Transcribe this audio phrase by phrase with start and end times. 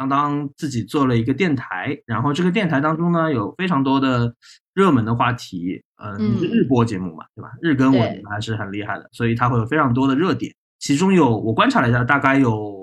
[0.00, 4.34] 当当自己做了一个电台，然后这个电台当中呢有非常多的
[4.72, 7.50] 热门的话题，呃，你是日播节目嘛，对吧？
[7.60, 12.74] 日更我觉得还是很厉害的，所以它会有非常多的热点，其中有我观察了一下，大概有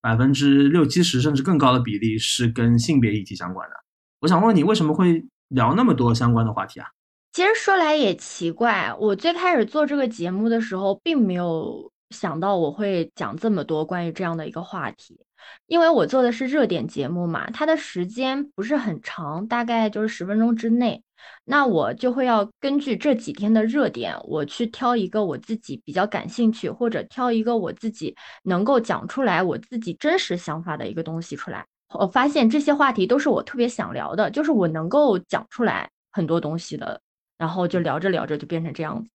[0.00, 3.76] 百分之六七十甚至更高的比例是跟性别议题相关的。
[4.22, 6.88] 我想问你，为什么会聊那么多相关的话题啊？
[7.32, 15.20] 其实说来也奇怪，我最开始做这个节目的时候，并没有想到我会讲这么多关于这样的一个话题。
[15.66, 21.02] 因为我做的是热点节目嘛，它的时间不是很长，大概就是十分钟之内。
[21.44, 28.14] 那我就会要根据这几天的热点，我去挑一个我自己比较感兴趣，或者挑一个我自己
[28.44, 31.64] 能够讲出来我自己真实想法的一个东西出来。
[31.94, 37.00] 我发现这些话题都是我特别想聊的，就是我能够讲出来很多东西的。
[37.38, 39.10] 然后就聊着聊着就变成这样子，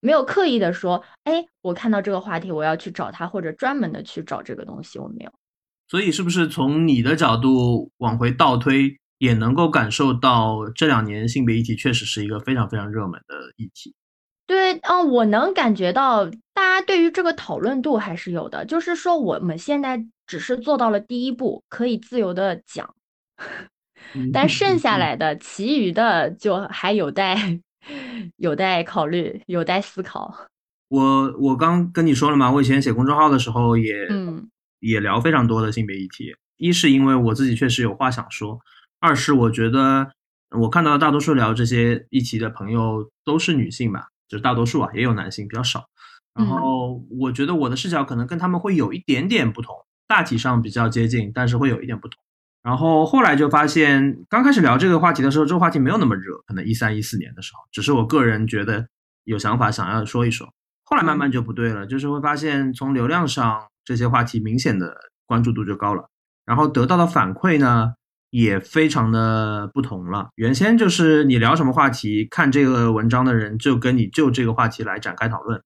[0.00, 5.32] 没有刻意的说，哎，我看到这个话题，我要去找他，或者专门的去找这个东西，我没有。
[5.92, 13.94] 所以是不是从你的角度往回倒推，也能够感受到这两年性别议题确实是一个非常非常热门的议题？
[14.46, 22.94] 对，嗯，我能感觉到大家对于这个讨论度还是有的，就是说我们现在只是做到了第一步，可以自由的讲，
[24.32, 27.60] 但剩下来的其余的就还有待
[28.38, 30.34] 有待考虑，有待思考。
[30.88, 34.21] 我我刚跟你说了嘛，我以前写公众号的时候也嗯。
[34.82, 38.58] 也聊非常多的性别议题，一是因为我自己确实有话想说，
[39.00, 40.10] 二是我觉得
[40.50, 45.84] 我看到大多数聊这些议题的朋友都是女性吧，就是大多数啊，也有男性比较少。
[46.34, 49.74] 然后我觉得我的视角可能跟他们会有一点点不同，
[50.08, 52.20] 大体上比较接近，但是会有一点不同。
[52.62, 58.86] 然后后来就发现，刚开始聊这个话题的时候，这个话题没有那么热，可能一三一四年的时候，只是我个人觉得
[59.24, 60.52] 有想法想要说一说。
[60.84, 63.68] 后来慢慢就不对了，就是会发现从流量上。
[63.84, 64.94] 这些话题明显的
[65.26, 66.08] 关注度就高了，
[66.44, 67.94] 然后得到的反馈呢
[68.30, 70.28] 也非常的不同了。
[70.36, 75.62] 原先就是你聊什么话题，看这个文章的人就跟你就这个话题来展开讨论。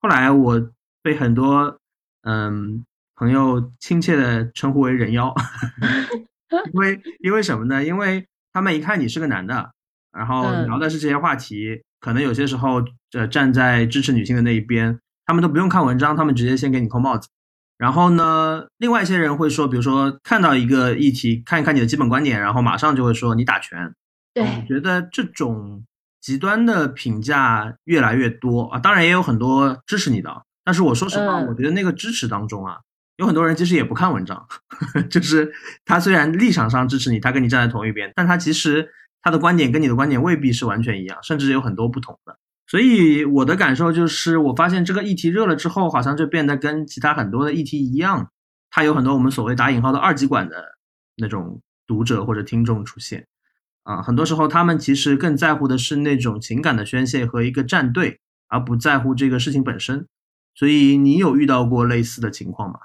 [0.00, 0.70] 后来我
[1.02, 1.78] 被很多
[2.22, 2.84] 嗯
[3.14, 5.34] 朋友亲切的称呼为“人妖”，
[6.72, 7.84] 因为因为什么呢？
[7.84, 9.70] 因为他们一看你是个男的，
[10.12, 17.28] 然后聊的是这些话题，可能有些时候呃站在支持女性的那一边，他们都不用看文章，他们直接先给你扣帽子。
[17.80, 23.94] 然后呢，另外一些人会说，比如说看到一个议题，看一看你的基本观点，然后马上就会说你打拳。
[24.34, 25.82] 对，我觉得这种
[26.20, 30.42] 极端的评价越来越多啊，当然也有很多支持你的。
[30.62, 32.80] 但是我说实话，我觉得那个支持当中啊，
[33.16, 34.46] 有很多人其实也不看文章，
[35.08, 35.50] 就是
[35.86, 38.90] 他虽然立场上支持你，他跟你站在同一边，但他其实
[39.22, 42.36] 他的观点跟你的观点未必是完全一样，甚至有很多不同的。
[42.70, 48.30] 所以我的感受就是，我发现这个议题热了之后，好像就变得跟其他很多的议题一样，
[48.70, 50.78] 它有很多我们所谓打引号的二极管的
[51.16, 53.26] 那种读者或者听众出现。
[53.82, 60.06] 啊，很多时候他们其实更在乎的是那种情感的宣泄和一个站队，而不在乎这个事情本身。
[60.54, 62.78] 所以你有遇到过类似的情况吗？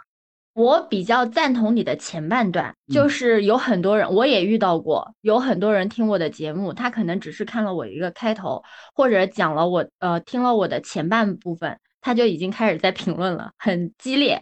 [0.56, 14.42] 我比较赞同你的前半段，就是有很多人，我也遇到过，有很多人听我的节目，他可能只是看了我一个开头，或者讲了我呃听了我的前半部分，他就已经开始在评论了，很激烈。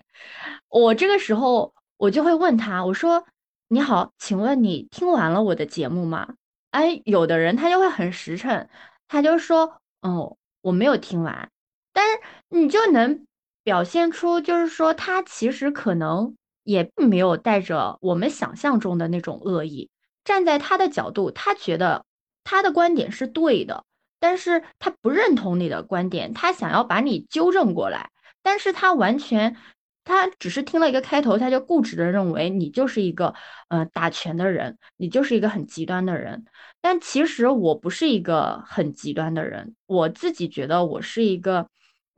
[0.70, 3.26] 我这个时候我就会问他，我说
[3.68, 6.36] ：“你好，请问你听完了我的节目吗？”
[6.70, 8.70] 哎，有的人他就会很实诚，
[9.08, 11.50] 他就说：“哦，我没有听完。”
[11.92, 12.20] 但是
[12.50, 13.26] 你就能。
[13.64, 19.90] 表现出就是说，他其实可能也并没有带着我们想象中的那种恶意。
[20.26, 22.04] 站在他的角度，他觉得
[22.44, 23.86] 他的观点是对的，
[24.20, 28.10] 但是他不认同你的观点，他想要把你纠正过来。
[28.42, 29.56] 但是他完全，
[30.04, 33.34] 他只是听了一个开头，他就固执的认为你就是一个
[33.70, 36.44] 呃打拳的人，你就是一个很极端的人。
[36.82, 41.70] 但其实我不是一个很极端的人，我自己觉得我是一个。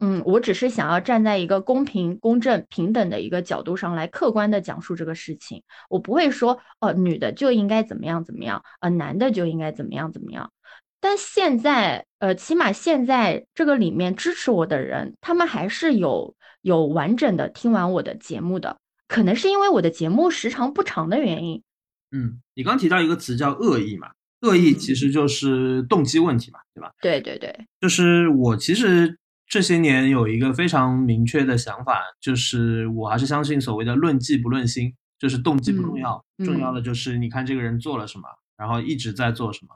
[0.02, 5.64] 嗯，我只是想要站在一个公平、公正、平等的一个角度上来客观的讲述这个事情。
[5.90, 10.52] 我不会说，哦，女的就应该怎么样怎么样，呃，男的就应该怎么样怎么样。
[11.00, 18.78] 但现在，呃，起码现在这个里面支持我的人，他们还是有有完整的听完我的节目的。
[19.08, 21.64] 可能是因为我的节目时长不长的原因。
[22.12, 24.10] 嗯，你刚提到一个词叫恶意嘛？
[24.42, 26.92] 恶意其实就是动机问题嘛，对吧？
[27.00, 29.18] 对对对，就是我其实。
[29.48, 38.24] 这些年有一个非常明确的想法，就是我还是相信所谓的“论迹不论心”，就是动机不重要，重要的就是你看这个人做了什么，
[38.58, 39.76] 然后一直在做什么。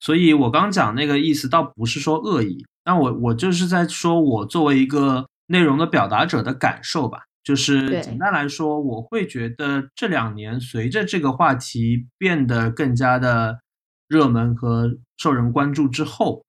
[0.00, 7.22] 所以我刚讲那个意思，倒不是说恶意，但我我就是在说我作为一个内容的表达者的感受吧。
[7.44, 13.60] 就是简单来说，我会觉得这两年随着这个话题变得更加的
[14.06, 16.44] 热门和受人关注之后，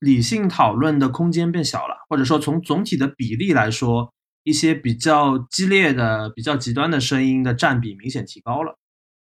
[0.00, 4.12] 理性讨论的空间变小了，或者说从总体的比例来说，
[4.42, 8.76] 一些比较激烈的、比较极端的声音的占比明显提高了。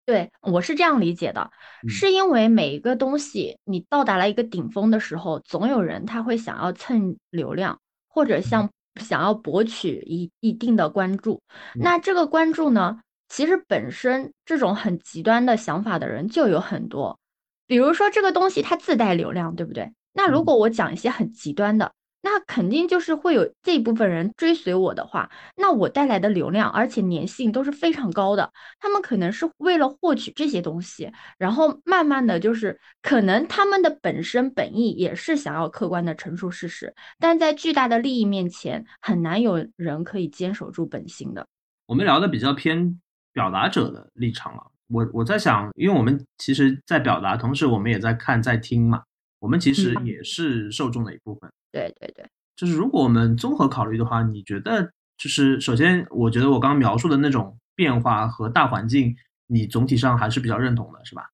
[0.05, 1.51] 对，我是这样理解的，
[1.83, 8.71] 嗯是因为每一个东西你到达了一个顶峰的时候，总有人他会想要蹭流量，或者像
[9.01, 11.41] 想要博取一一定的关注。
[11.75, 17.19] 嗯那这个关注呢，其实本身这种很极端的想法的人就有很多，
[17.67, 19.91] 比如说这个东西它自带流量，对不对？
[20.17, 21.93] 那如嗯果我讲一些很极端的，
[22.23, 28.51] 那肯定就是会有这一部分人追随我的话，那我带来的流量，而且粘性都是非常高的。
[28.81, 41.47] 他们可能是为了获取这些东西，然后慢慢的就是可能他们的本身本意也是想要客观的陈述事实，但在巨大的利益面前，很难有人可以坚守住本心的。
[41.87, 43.01] 我们聊的比较偏
[43.33, 44.63] 表达者的立场了。
[44.89, 49.03] 我我在想，因为我们其实，在表达，同时我们也在看、在听嘛，
[49.39, 51.51] 我们其实嗯也是受众的一部分。
[51.73, 52.25] 对对对，
[52.57, 59.15] 就是如果我们综合考虑的话，你觉得就是首先，我觉得我刚刚描述的那种变化和大环境，
[59.47, 61.31] 你总体上还是比较认同的，是吧？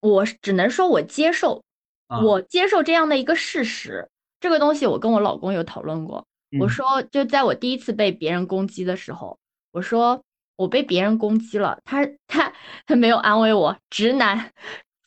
[0.00, 1.62] 我只能说我接受，
[2.08, 4.08] 啊我接受这样的一个事实。
[4.40, 6.26] 这个东西我跟我老公有讨论过，
[6.58, 9.38] 我嗯说就在我第一次被别人攻击的时候，
[9.70, 10.24] 我说
[10.56, 12.52] 我被别人攻击了，他他
[12.84, 14.50] 他没有安慰我，直男，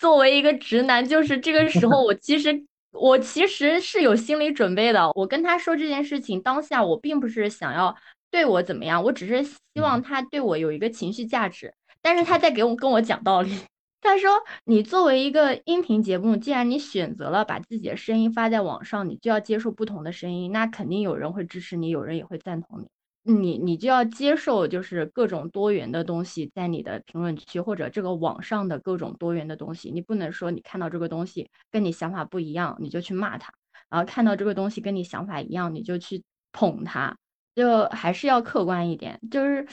[0.05, 5.11] 作为一个直男，就是这个时候 我其实我其实是有心理准备的。
[5.15, 7.95] 我跟他说这件事情，当下我并不是想要
[8.29, 11.73] 对我怎么样，我只是希望他对我有一个情绪价值，
[12.03, 13.57] 但是他在给我跟我讲道理。
[13.99, 14.29] 他说
[14.65, 22.87] ：“你作为一个音频节目，既然你选择了把自己的声音发在网上，你就要接受不同的声音，那肯定有人会支持你，有人也会赞同你。
[23.27, 33.51] 你你就要接受，就是各种多元的东西在你的评论区或者这个网上的各种多元的东西，你不能说你看到这个东西跟你想法不一样，你就去骂他，
[33.89, 37.17] 然后看到这个东西跟你想法一样，你就去捧他，
[37.55, 39.19] 就还是要客观一点。
[39.31, 39.65] 就是，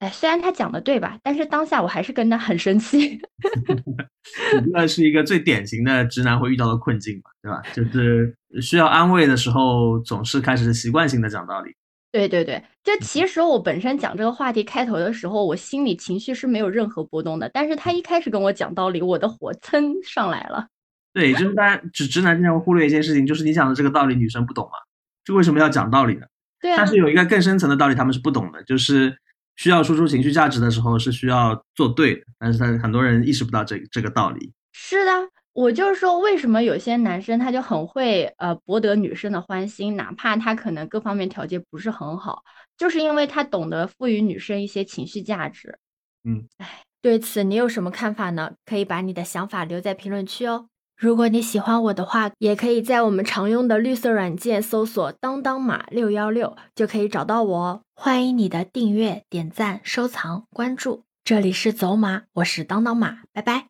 [0.00, 3.20] 哎，虽然他讲的对吧，但是当下我还是跟他很生气。
[4.72, 7.62] 那是一个最典型的直男会遇到的困境嘛，对吧？
[7.72, 11.75] 就是需要安慰的时候，总是开始习惯性的讲道理。
[12.16, 17.46] 对对对，就其实我本身讲这个话题开头的时候，我心里情绪是没有任何波动的。
[17.52, 20.66] 但是他一开始跟我讲道理，我的火蹭上来了。
[21.12, 24.78] 对，就是大家直直男经常会忽略一件事情，就是你讲的这个道理，女生不懂嘛，
[25.26, 26.26] 就为什么要讲道理呢？
[26.58, 29.14] 对啊但，是有一个更深层的道理，他们是不懂的，就是
[29.56, 34.52] 需要输出情绪价值的时候是需要做对的，但是他很多人意识不到这个这个道理。
[34.72, 35.10] 是的，
[35.56, 42.42] 我就是说，为什么有些男生他就很会呃博得女生的欢心，哪怕他可能各方面条件不是很好，
[42.76, 45.78] 就是因为他懂得赋予女生一些情绪价值。
[46.24, 48.52] 嗯，哎，对此你有什么看法呢？
[48.66, 50.66] 可以把你的想法留在评论区哦。
[50.94, 57.80] 如果你喜欢我的话，也可以在我们常用的绿色软件搜索“当当马六幺六”，就可以找到我哦。
[57.94, 61.04] 欢迎你的订阅、点赞、收藏、关注。
[61.24, 63.68] 这里是走马，我是当当马，拜拜。